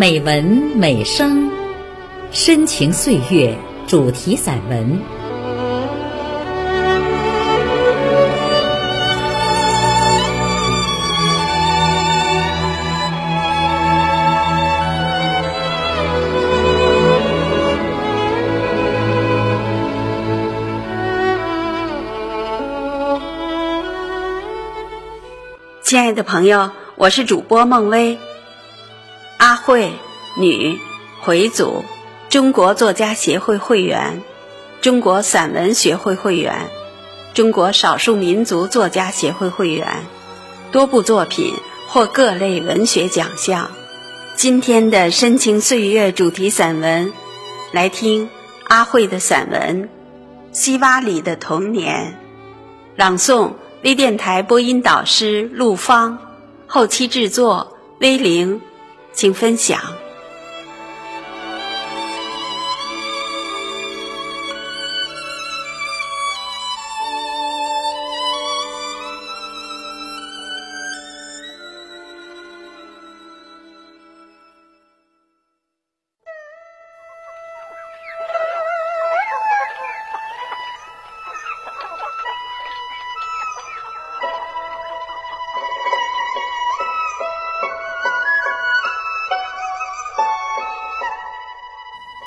[0.00, 0.42] 美文
[0.74, 1.50] 美声，
[2.32, 3.54] 深情岁月
[3.86, 4.98] 主题散文。
[25.82, 28.18] 亲爱的朋友，我是主播孟薇。
[29.70, 29.92] 阿慧，
[30.34, 30.80] 女，
[31.20, 31.84] 回族，
[32.28, 34.20] 中国作家协会会员，
[34.80, 36.68] 中国散文学会会员，
[37.34, 39.86] 中国少数民族作家协会会员，
[40.72, 41.54] 多部作品
[41.86, 43.70] 获各类文学奖项。
[44.34, 47.12] 今天的深情岁月主题散文，
[47.70, 48.28] 来听
[48.64, 49.84] 阿慧的散文
[50.50, 52.18] 《西洼里的童年》，
[52.96, 53.52] 朗诵。
[53.84, 56.18] 微电台播音导师陆芳，
[56.66, 58.60] 后期制作微玲，
[59.12, 59.99] 请分享。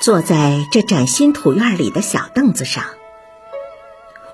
[0.04, 2.84] 坐在这崭新土院里的小凳子上，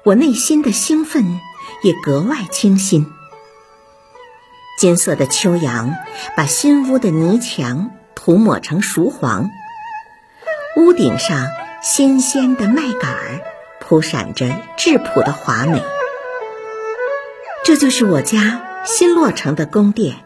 [0.03, 1.39] 我内心的兴奋
[1.85, 3.07] 也格外清新。
[4.81, 5.95] 金色的秋阳
[6.37, 9.49] 把新屋的泥墙涂抹成熟黄，
[10.77, 11.47] 屋顶上
[11.81, 13.41] 新鲜的麦秆儿
[13.79, 15.81] 铺闪着质朴的华美。
[17.65, 20.17] 这就是我家新落成的宫殿。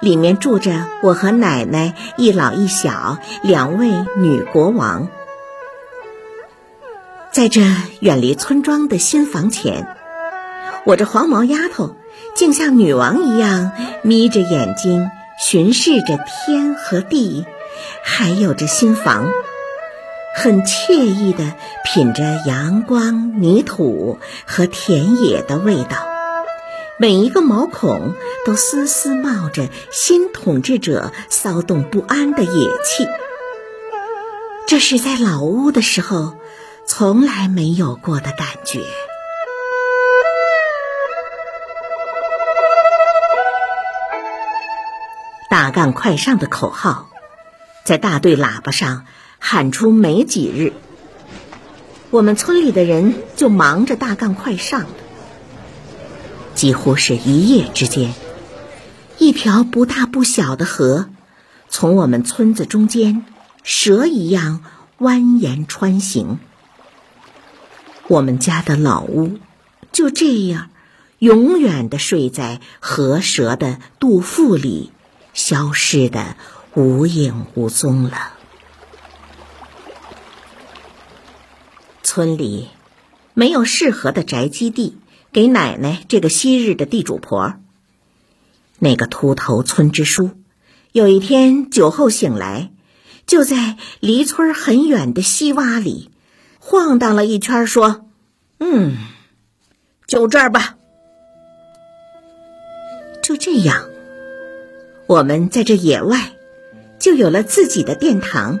[0.00, 5.08] 里面住着我和奶奶一老一小两位女国王，
[7.32, 7.62] 在这
[8.00, 9.86] 远离村庄的新房前，
[10.84, 11.96] 我这黄毛丫头
[12.34, 13.72] 竟像女王一样
[14.02, 15.10] 眯着眼睛
[15.40, 17.46] 巡视着天和地，
[18.04, 19.26] 还有这新房，
[20.36, 26.13] 很惬意地品着阳光、泥土和田野的味道。
[26.96, 28.14] 每一个毛孔
[28.46, 33.08] 都丝丝冒着新统治者骚动不安的野气，
[34.68, 36.36] 这是在老屋的时候
[36.86, 38.84] 从来没有过的感觉。
[45.50, 47.08] 大干快上的口号
[47.84, 49.04] 在大队喇叭上
[49.40, 50.72] 喊出没几日，
[52.10, 54.88] 我们村里的人就忙着大干快上了。
[56.54, 58.14] 几乎是一夜之间，
[59.18, 61.10] 一条不大不小的河
[61.68, 63.26] 从我们村子中间
[63.62, 64.64] 蛇一样
[64.98, 66.38] 蜿蜒穿行。
[68.06, 69.38] 我们家的老屋
[69.90, 70.70] 就这样
[71.18, 74.92] 永远的睡在河蛇的肚腹里，
[75.32, 76.36] 消失的
[76.74, 78.32] 无影无踪了。
[82.02, 82.68] 村里
[83.32, 84.98] 没有适合的宅基地。
[85.34, 87.56] 给奶奶这个昔日的地主婆，
[88.78, 90.30] 那个秃头村支书，
[90.92, 92.70] 有一天酒后醒来，
[93.26, 96.12] 就在离村很远的西洼里
[96.60, 98.06] 晃荡了一圈，说
[98.60, 98.96] ：“嗯，
[100.06, 100.76] 就这儿吧。”
[103.20, 103.88] 就这样，
[105.08, 106.30] 我们在这野外
[107.00, 108.60] 就有了自己的殿堂。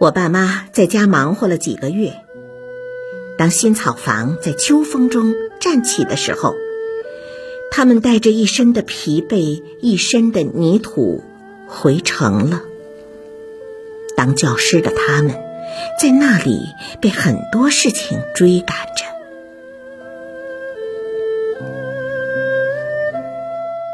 [0.00, 2.24] 我爸妈在家忙活了几个月。
[3.40, 6.56] 当新草房在秋风中站起的时候，
[7.70, 11.24] 他们带着一身的疲惫、一身的泥土
[11.66, 12.60] 回城了。
[14.14, 15.30] 当教师的他们，
[15.98, 16.60] 在那里
[17.00, 19.06] 被很多事情追赶着。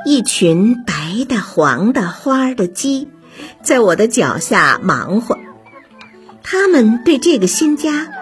[0.04, 3.06] 一群白的、黄的花的鸡，
[3.62, 5.38] 在我的脚下忙活。
[6.42, 8.15] 他们对这个新家。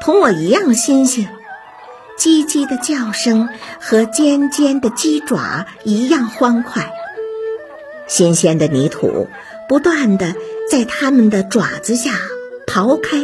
[0.00, 1.28] 同我一样新鲜，
[2.18, 3.48] 叽叽的叫声
[3.80, 6.90] 和尖尖的鸡爪一样欢快。
[8.06, 9.28] 新鲜的泥土
[9.68, 10.34] 不断的
[10.70, 12.12] 在它们的爪子下
[12.66, 13.18] 刨开，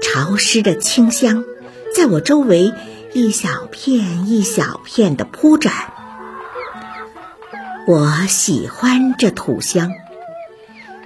[0.00, 1.44] 潮湿的清香
[1.94, 2.72] 在我周围
[3.12, 5.72] 一小片一小片的铺展。
[7.86, 9.92] 我喜欢这土香，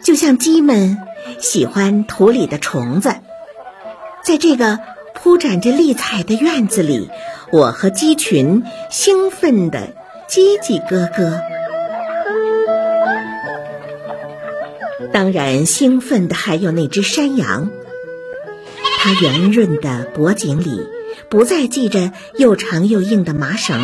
[0.02, 0.96] 就像鸡们
[1.38, 3.16] 喜欢土里的虫子。
[4.22, 4.78] 在这个
[5.14, 7.11] 铺展着丽彩的院子里，
[7.50, 9.88] 我和鸡群兴奋地
[10.28, 11.40] 叽叽咯咯。
[15.12, 17.70] 当然，兴奋的还有那只山羊。
[18.99, 20.87] 它圆润的脖颈里
[21.28, 23.81] 不再系着又长又硬的麻绳，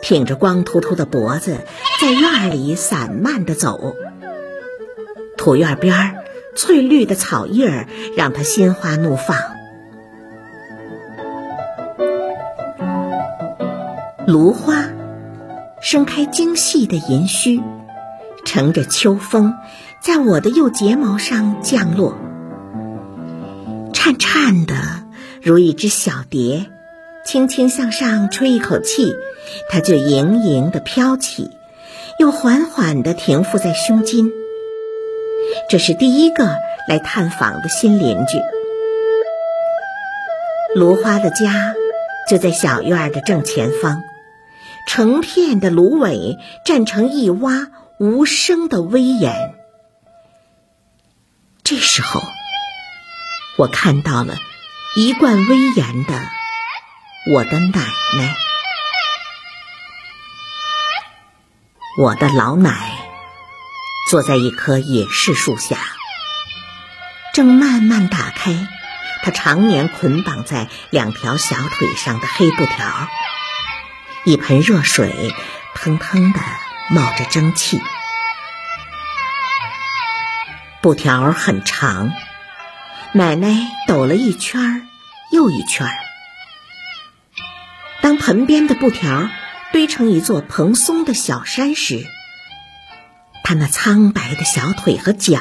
[0.00, 1.58] 挺着光秃秃的脖子，
[2.00, 3.94] 在院里散漫地走。
[5.36, 6.15] 土院边儿
[6.56, 7.86] 翠绿的草叶儿
[8.16, 9.36] 让它心花怒放。
[14.26, 14.88] 芦花
[15.80, 17.62] 盛开精细的银须，
[18.44, 19.54] 乘着秋风。
[20.00, 22.16] 在我的右睫毛上降落，
[23.92, 24.74] 颤颤的，
[25.42, 26.66] 如一只小蝶，
[27.24, 29.14] 轻轻向上吹一口气，
[29.68, 31.50] 它就盈盈的飘起，
[32.20, 34.30] 又缓缓的停伏在胸襟。
[35.68, 36.56] 这是第一个
[36.88, 38.40] 来探访的新邻居。
[40.74, 41.74] 芦花的家
[42.28, 44.02] 就在小院的正前方，
[44.86, 47.68] 成片的芦苇站成一洼，
[47.98, 49.54] 无声的威严。
[51.64, 52.20] 这时候，
[53.58, 54.36] 我看到了
[54.96, 56.14] 一贯威严的
[57.34, 57.80] 我的奶
[58.18, 58.36] 奶，
[61.98, 62.95] 我的老奶
[64.08, 65.78] 坐在一棵野柿树下，
[67.34, 68.68] 正慢慢打开
[69.24, 73.08] 他常年捆绑在两条小腿上的黑布条，
[74.24, 75.34] 一盆热水
[75.74, 76.38] 腾腾的
[76.90, 77.82] 冒着蒸汽。
[80.80, 82.12] 布条很长，
[83.12, 83.56] 奶奶
[83.88, 84.88] 抖了一圈
[85.32, 85.90] 又一圈
[88.02, 89.28] 当盆边的布条
[89.72, 92.06] 堆成一座蓬松的小山时，
[93.48, 95.38] 他那苍白的小腿和脚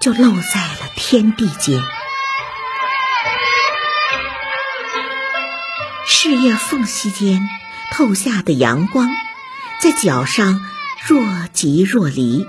[0.00, 1.82] 就露在了天地间。
[6.06, 7.48] 柿叶缝隙间
[7.90, 9.08] 透下的阳光，
[9.80, 10.60] 在脚上
[11.06, 11.24] 若
[11.54, 12.46] 即若离。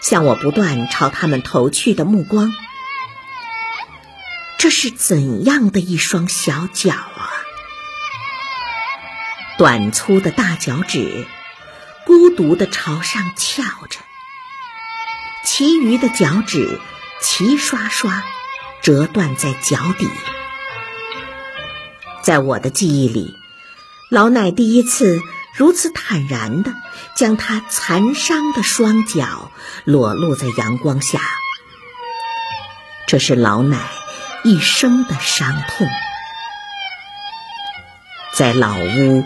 [0.00, 2.52] 向我不断朝他们投去的目光，
[4.58, 7.30] 这是怎样的一双小脚啊！
[9.56, 11.28] 短粗的大脚趾，
[12.06, 14.00] 孤独地朝上翘着，
[15.44, 16.80] 其余的脚趾
[17.20, 18.22] 齐刷刷
[18.82, 20.10] 折断在脚底。
[22.22, 23.34] 在我的记忆里，
[24.10, 25.20] 老奶第一次。
[25.54, 26.72] 如此坦然的
[27.14, 29.52] 将他残伤的双脚
[29.84, 31.20] 裸露在阳光下，
[33.06, 33.78] 这是老奶
[34.44, 35.86] 一生的伤痛。
[38.32, 39.22] 在老屋，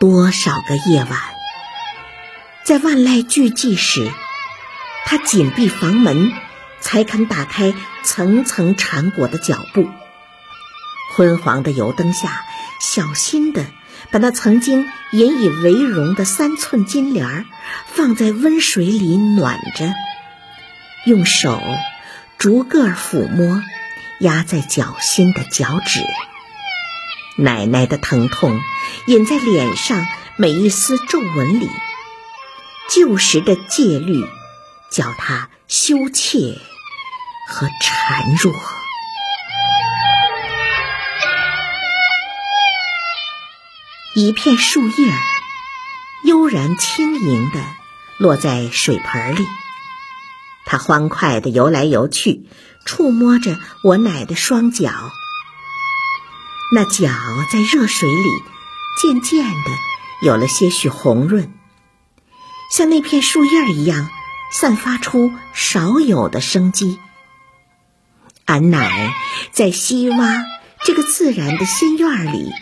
[0.00, 1.20] 多少个夜晚，
[2.66, 4.10] 在万籁俱寂时，
[5.04, 6.32] 他紧闭房门，
[6.80, 7.72] 才肯打开
[8.02, 9.88] 层层缠裹的脚步。
[11.14, 12.44] 昏黄的油灯下，
[12.80, 13.66] 小心的。
[14.10, 17.44] 把那曾经引以为荣的三寸金莲儿
[17.86, 19.94] 放在温水里暖着，
[21.06, 21.62] 用手
[22.36, 23.62] 逐个抚摸
[24.18, 26.00] 压在脚心的脚趾，
[27.36, 28.60] 奶奶的疼痛
[29.06, 30.04] 隐在脸上
[30.36, 31.68] 每一丝皱纹里，
[32.88, 34.24] 旧时的戒律
[34.90, 36.58] 叫他羞怯
[37.48, 38.54] 和孱弱。
[44.14, 45.12] 一片树叶
[46.24, 47.60] 悠然轻盈地
[48.18, 49.44] 落在水盆里，
[50.64, 52.48] 它欢快地游来游去，
[52.86, 54.90] 触摸着我奶的双脚。
[56.72, 57.10] 那脚
[57.52, 58.28] 在热水里
[59.00, 59.70] 渐渐地
[60.22, 61.52] 有了些许红润，
[62.70, 64.08] 像那片树叶一样，
[64.52, 66.98] 散发出少有的生机。
[68.44, 69.12] 俺奶
[69.52, 70.44] 在西洼
[70.84, 72.52] 这个自然的新院里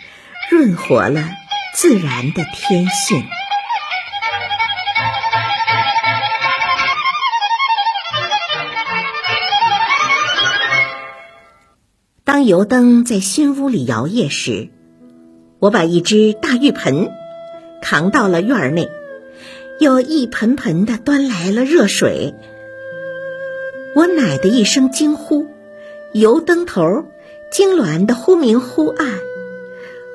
[0.49, 1.29] 润活了。
[1.77, 3.27] 自然的天性。
[12.23, 14.69] 当油灯在新屋里摇曳时，
[15.59, 17.11] 我把一只大浴盆
[17.81, 18.87] 扛到了院内，
[19.79, 22.33] 又一盆盆的端来了热水。
[23.95, 25.47] 我奶的一声惊呼，
[26.13, 27.05] 油灯头
[27.51, 29.19] 痉挛的忽明忽暗，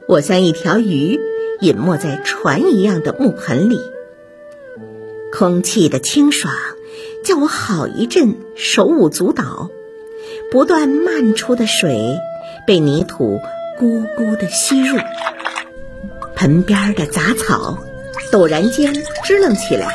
[0.07, 1.21] 我像一条鱼。
[1.61, 3.79] 隐没在船一样的木盆里，
[5.31, 6.55] 空气的清爽
[7.23, 9.69] 叫我好一阵手舞足蹈。
[10.51, 12.17] 不断漫出的水
[12.67, 13.41] 被泥土
[13.79, 14.97] 咕咕的吸入，
[16.35, 17.77] 盆边的杂草
[18.33, 18.95] 陡然间
[19.25, 19.89] 支棱起来，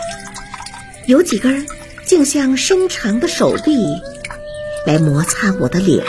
[1.07, 1.65] 有几根
[2.05, 3.77] 竟像伸长的手臂
[4.85, 6.05] 来摩擦我的脸。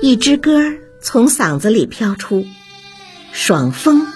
[0.00, 0.60] 一支歌
[1.00, 2.44] 从嗓子里飘出。
[3.32, 4.06] 爽风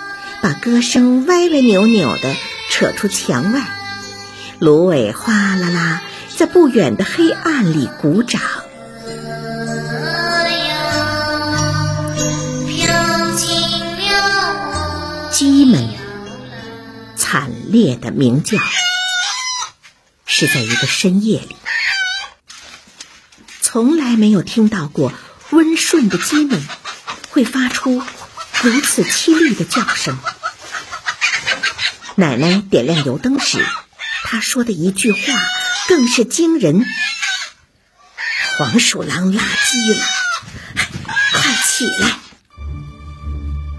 [0.40, 2.37] 把歌声歪歪扭扭地
[2.70, 3.62] 扯出墙外，
[4.61, 6.02] 芦苇哗啦啦
[6.37, 8.40] 在不远的黑暗里鼓掌。
[15.38, 15.88] 鸡们
[17.16, 18.59] 惨烈的鸣叫，
[20.26, 21.54] 是在一个深夜里，
[23.61, 25.12] 从来没有听到过
[25.50, 26.61] 温顺的鸡们
[27.30, 28.02] 会发出
[28.62, 30.18] 如此凄厉的叫声。
[32.16, 33.64] 奶奶点亮油灯时，
[34.25, 35.18] 她说的一句话
[35.87, 36.85] 更是惊人
[38.59, 40.04] ：“黄鼠狼拉鸡了，
[41.33, 42.18] 快起来！”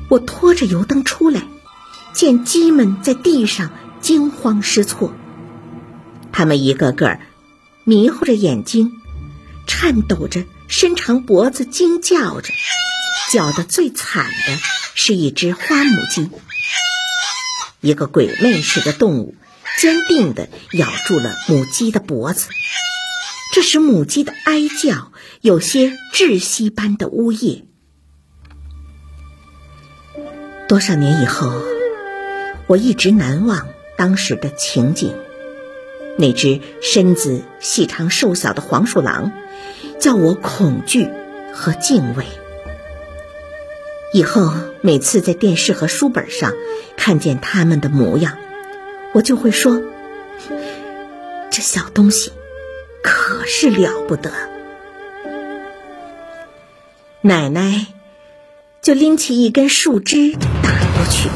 [0.09, 1.43] 我拖着油灯出来，
[2.13, 5.13] 见鸡们在地上惊慌失措。
[6.31, 7.19] 它们一个个
[7.83, 8.91] 迷糊着眼睛，
[9.67, 12.49] 颤抖着伸长脖子，惊叫着。
[13.31, 14.57] 叫得最惨的
[14.95, 16.31] 是一只花母鸡，
[17.79, 19.35] 一个鬼魅似的动物，
[19.79, 22.49] 坚定地咬住了母鸡的脖子，
[23.53, 25.11] 这使母鸡的哀叫
[25.41, 27.67] 有些窒息般的呜咽。
[30.69, 31.51] 多少年以后，
[32.67, 35.15] 我一直难忘当时的情景。
[36.15, 39.31] 那只身子细长瘦小的黄鼠狼，
[39.99, 41.09] 叫我恐惧
[41.55, 42.23] 和敬畏。
[44.13, 46.53] 以后每次在电视和书本上
[46.95, 48.37] 看见它们的模样，
[49.11, 49.81] 我就会说
[51.49, 52.31] ：“这小东西
[53.01, 54.31] 可是了不得。”
[57.21, 57.87] 奶奶
[58.81, 60.35] 就拎起一根树枝。
[61.09, 61.29] 去，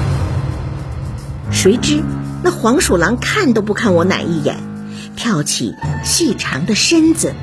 [1.51, 2.03] 谁知
[2.43, 4.57] 那黄鼠狼看都不看我奶一眼，
[5.15, 7.33] 跳起细长的身子，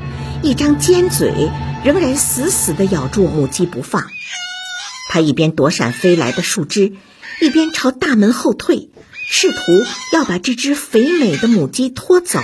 [0.41, 1.49] 一张尖嘴，
[1.83, 4.05] 仍然死死地咬住母鸡不放。
[5.09, 6.93] 它一边躲闪飞来的树枝，
[7.41, 8.89] 一边朝大门后退，
[9.29, 9.57] 试图
[10.13, 12.39] 要把这只肥美的母鸡拖走。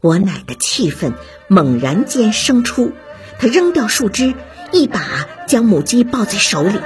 [0.00, 1.12] 我奶的气愤
[1.48, 2.92] 猛然间生出，
[3.38, 4.34] 她扔掉树枝，
[4.72, 6.80] 一把将母鸡抱在手里。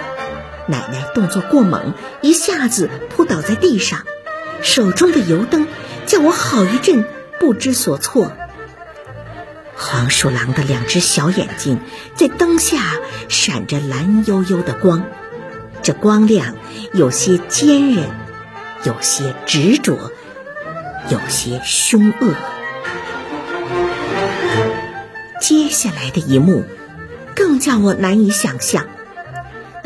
[0.68, 4.04] 奶奶动作过猛，一下子扑倒在地上，
[4.62, 5.66] 手中的油灯
[6.06, 7.04] 叫我好一阵
[7.38, 8.32] 不知所措。
[9.76, 11.80] 黄鼠狼的两只小眼睛
[12.14, 12.78] 在灯下
[13.28, 15.04] 闪着蓝幽幽的光，
[15.82, 16.56] 这光亮
[16.92, 18.08] 有些坚韧，
[18.85, 20.11] 有些执着，
[21.11, 22.35] 有些凶恶。
[25.40, 26.64] 接下来的一幕
[27.35, 28.87] 更叫我难以想象。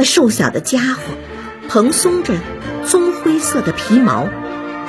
[0.00, 1.02] 那瘦小的家伙，
[1.68, 2.32] 蓬松着
[2.86, 4.30] 棕灰色的皮毛，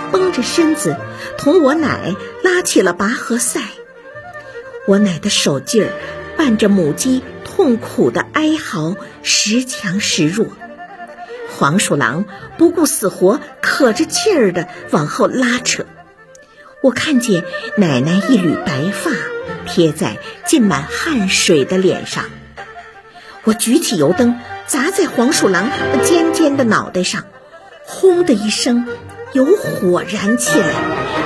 [0.10, 0.96] 绷着身子，
[1.38, 2.16] 同我奶
[2.46, 3.60] 拉起了拔河赛。
[4.88, 5.90] 我奶的手劲儿
[6.38, 10.48] 伴着母鸡痛苦的哀嚎，时强时弱。
[11.58, 12.24] 黄鼠狼
[12.58, 15.86] 不顾死活，可着劲儿的往后拉扯。
[16.82, 17.44] 我看见
[17.76, 19.12] 奶奶一缕白发
[19.68, 22.30] 贴在浸满汗水的脸上。
[23.44, 24.40] 我举起油灯。
[24.72, 25.70] 砸在黄鼠狼
[26.02, 27.26] 尖尖的脑袋上，
[27.86, 28.88] 轰的一声，
[29.34, 30.68] 有火燃起来。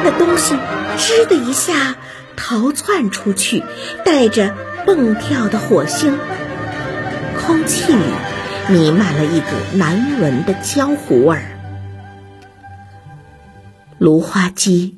[0.04, 0.56] 那东西
[0.98, 1.96] 吱的一下
[2.36, 3.64] 逃窜出去，
[4.04, 4.56] 带着
[4.88, 6.18] 蹦跳的火星。
[7.38, 8.02] 空气里
[8.70, 11.46] 弥漫了一股难闻的焦糊味儿。
[14.00, 14.98] 芦花鸡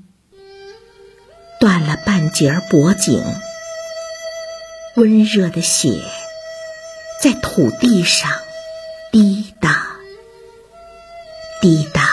[1.60, 3.22] 断了半截脖颈，
[4.96, 6.00] 温热的血。
[7.20, 8.32] 在土地上
[9.12, 9.88] 滴答
[11.60, 12.04] 滴答。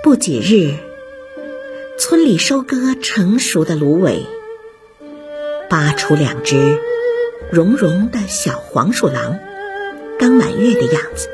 [0.00, 0.76] 不几日，
[1.98, 4.24] 村里收割成熟的芦苇，
[5.68, 6.78] 扒出两只
[7.50, 9.38] 绒绒的小黄鼠狼，
[10.20, 11.28] 刚满月的样子，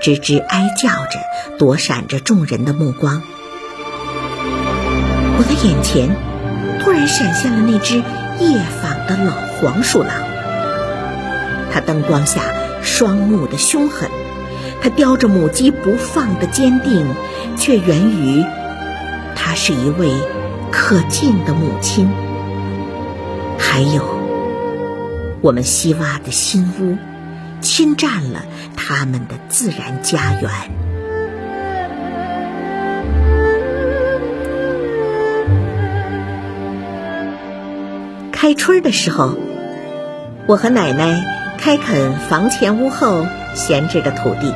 [0.00, 1.18] 吱吱哀叫着，
[1.58, 3.20] 躲闪着众人的目光。
[5.38, 6.14] 我的眼前
[6.80, 10.10] 突然闪现了那只夜访的老黄鼠狼，
[11.72, 12.42] 它灯光下
[12.82, 14.10] 双目的凶狠，
[14.82, 17.06] 它叼着母鸡不放的坚定，
[17.56, 18.44] 却源于
[19.34, 20.10] 它是一位
[20.70, 22.10] 可敬的母亲。
[23.58, 24.04] 还有，
[25.40, 26.98] 我们西挖的新屋，
[27.60, 28.44] 侵占了
[28.76, 30.50] 他们的自然家园。
[38.42, 39.36] 开春的时候，
[40.48, 44.52] 我和奶奶开垦房前屋后闲置的土地，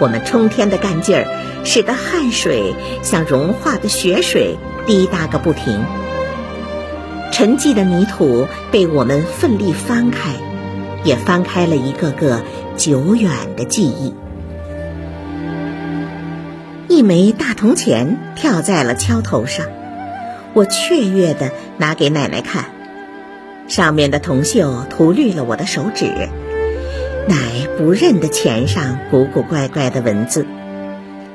[0.00, 1.24] 我们冲天的干劲儿，
[1.62, 5.84] 使得汗水像融化的雪水滴答个不停。
[7.30, 10.30] 沉寂的泥土被我们奋力翻开，
[11.04, 12.42] 也翻开了一个个
[12.76, 14.12] 久远的记忆。
[16.88, 19.66] 一枚大铜钱跳在了敲头上，
[20.52, 22.64] 我雀跃地拿给奶奶看，
[23.74, 26.06] 上面的铜锈涂绿了我的手指。
[27.26, 30.46] 奶不认得钱上古古怪怪的文字，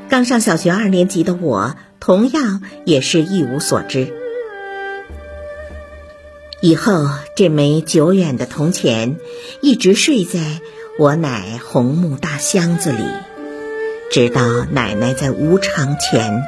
[0.08, 4.14] 刚上小学二年级的我同样也是一无所知。
[6.62, 9.18] 以后这枚久远的铜钱
[9.62, 10.40] 一直睡在
[10.98, 13.04] 我奶红木大箱子里，
[14.14, 16.42] 直到奶奶在无常前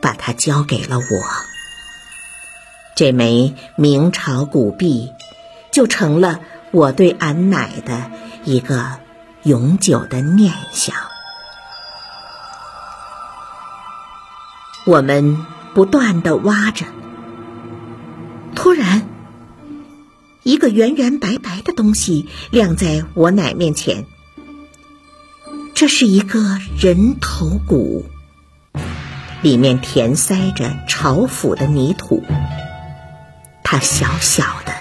[0.00, 1.49] 把它交给了我。
[3.00, 5.14] 这枚明朝古币
[5.72, 6.40] 就成了
[6.70, 8.10] 我对俺奶的。
[8.44, 8.98] 一个
[9.42, 10.94] 永久的念想。
[14.84, 16.84] 我们不断的挖着，
[18.54, 19.08] 突然，
[20.42, 24.04] 一个圆圆白白的东西亮在我奶面前。
[25.72, 28.04] 这是一个人头骨，
[29.40, 32.22] 里面填塞着朝府的泥土。
[33.72, 34.72] 它小小的，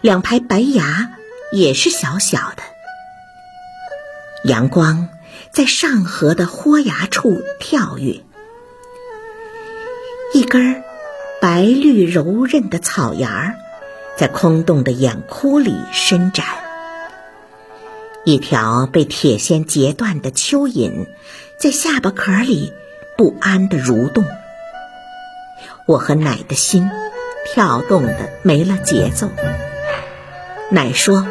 [0.00, 1.12] 两排白牙
[1.52, 2.62] 也是小小的。
[4.42, 5.08] 阳光
[5.52, 8.24] 在上颌的豁牙处跳跃，
[10.34, 10.82] 一根
[11.40, 13.54] 白绿柔韧的草芽儿
[14.16, 16.46] 在空洞的眼窟里伸展，
[18.24, 21.06] 一条被铁线截断的蚯蚓
[21.60, 22.72] 在下巴壳里
[23.16, 24.24] 不安地蠕动。
[25.86, 26.90] 我和奶的心
[27.46, 29.30] 跳动的没了节奏。
[30.70, 31.26] 奶说：“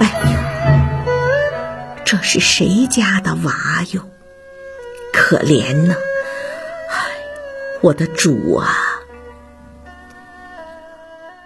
[0.00, 1.12] 哎呦。”
[2.04, 3.52] 这是谁家的娃
[3.92, 4.02] 哟？
[5.12, 5.94] 可怜呐！
[6.88, 6.96] 哎，
[7.80, 8.76] 我的主啊！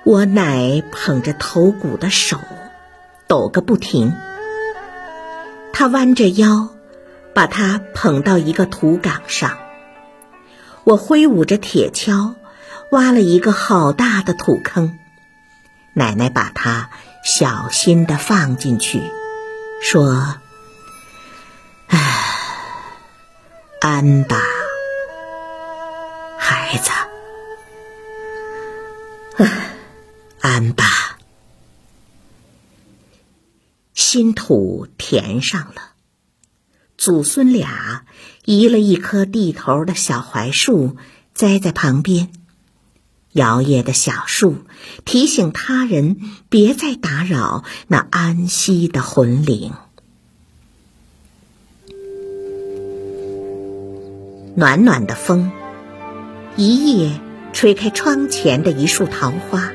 [0.04, 2.38] 我奶捧着头骨的手
[3.26, 4.14] 抖个不停。
[5.72, 6.68] 他弯着腰，
[7.34, 9.58] 把它捧到一个土岗上。
[10.84, 12.34] 我挥舞着铁锹，
[12.90, 14.98] 挖了一个好大的土坑。
[15.94, 16.90] 奶奶把它
[17.24, 19.02] 小心的放进去，
[19.82, 20.36] 说。
[23.80, 24.42] 安吧，
[26.38, 26.90] 孩子，
[30.40, 31.18] 安吧。
[33.94, 35.92] 新土填上了，
[36.98, 38.04] 祖孙俩
[38.44, 40.96] 移了一棵地头的小槐树，
[41.32, 42.32] 栽在旁边。
[43.36, 44.56] 摇曳的小树
[45.04, 46.16] 提醒他人
[46.48, 49.72] 别再打扰那安息的魂灵。
[54.54, 55.50] 暖暖的风，
[56.56, 57.20] 一夜
[57.52, 59.70] 吹开窗前的一束桃花，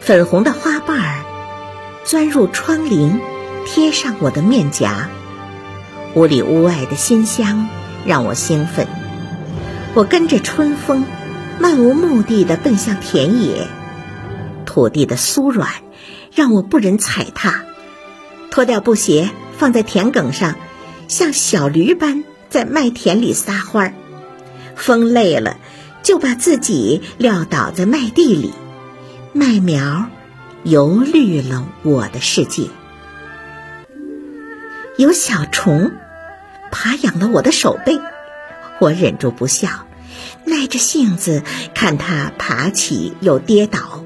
[0.00, 1.24] 粉红的花瓣儿
[2.04, 3.18] 钻入窗棂，
[3.64, 5.08] 贴上我的面颊。
[6.14, 7.68] 屋里屋外的馨香
[8.04, 8.86] 让我兴奋，
[9.94, 11.06] 我跟着春风，
[11.60, 13.68] 漫无目的的奔向田野。
[14.64, 15.68] 土地的酥软
[16.34, 17.64] 让我不忍踩踏，
[18.50, 20.56] 脱掉布鞋放在田埂上，
[21.06, 22.24] 像小驴般。
[22.48, 23.94] 在麦田里撒欢儿，
[24.74, 25.56] 风累了，
[26.02, 28.50] 就把自己撂倒在麦地里，
[29.32, 30.06] 麦苗
[30.64, 32.64] 油绿了我的世界。
[34.96, 35.92] 有小虫
[36.72, 38.00] 爬痒了我的手背，
[38.80, 39.86] 我忍住不笑，
[40.50, 41.42] 耐着性子
[41.74, 44.04] 看它爬起又跌倒。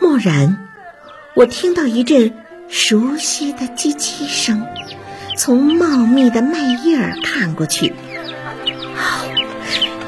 [0.00, 0.68] 蓦然，
[1.34, 2.34] 我听到一阵
[2.68, 4.66] 熟悉的叽叽声。
[5.38, 7.94] 从茂密的麦叶儿看过去，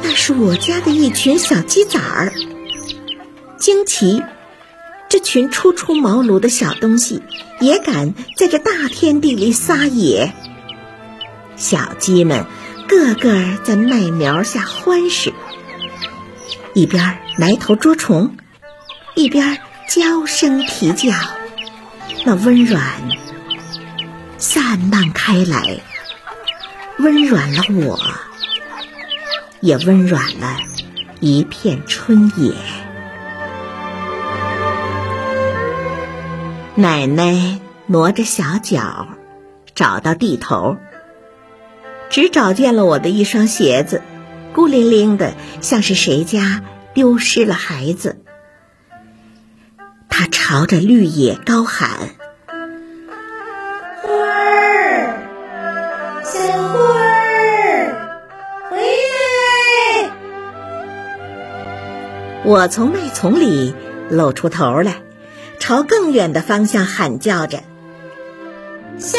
[0.03, 2.33] 那是我家的一群小鸡仔儿。
[3.57, 4.23] 惊奇，
[5.09, 7.23] 这群初出茅庐的小东西
[7.59, 10.33] 也敢在这大天地里撒野。
[11.57, 12.45] 小鸡们
[12.95, 15.33] 个个在麦苗下欢实，
[16.75, 18.37] 一边埋头捉虫，
[19.17, 21.13] 一边娇声啼叫，
[22.25, 22.81] 那温软。
[24.39, 25.81] 散漫开来，
[26.99, 27.99] 温暖了我，
[29.61, 30.57] 也温暖了
[31.19, 32.55] 一片春野。
[36.77, 39.09] 奶奶挪着小脚，
[39.75, 40.77] 找到地头，
[42.15, 44.01] 只找见了我的一双鞋子，
[44.53, 46.63] 孤零零的，像是谁家
[46.95, 48.23] 丢失了孩子。
[50.09, 52.11] 他朝着绿野高喊。
[54.01, 55.17] 花儿，
[56.23, 58.21] 小花儿，
[58.71, 60.13] 回来
[62.45, 63.75] 我从麦丛里
[64.09, 65.03] 露出头来，
[65.59, 67.65] 朝更远的方向喊叫着
[68.99, 69.19] ：“小